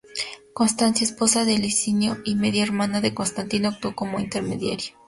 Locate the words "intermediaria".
4.19-4.95